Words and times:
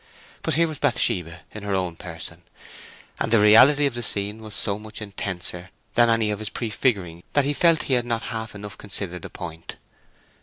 But 0.41 0.55
here 0.55 0.67
was 0.67 0.79
Bathsheba 0.79 1.41
in 1.53 1.61
her 1.61 1.75
own 1.75 1.95
person; 1.95 2.41
and 3.19 3.31
the 3.31 3.37
reality 3.37 3.85
of 3.85 3.93
the 3.93 4.01
scene 4.01 4.41
was 4.41 4.55
so 4.55 4.79
much 4.79 4.99
intenser 4.99 5.69
than 5.93 6.09
any 6.09 6.31
of 6.31 6.39
his 6.39 6.49
prefigurings 6.49 7.21
that 7.33 7.45
he 7.45 7.53
felt 7.53 7.83
he 7.83 7.93
had 7.93 8.05
not 8.07 8.23
half 8.33 8.55
enough 8.55 8.79
considered 8.79 9.21
the 9.21 9.29
point. 9.29 9.75